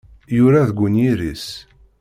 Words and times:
Yura 0.35 0.61
deg 0.69 0.77
unyir-is. 0.85 1.45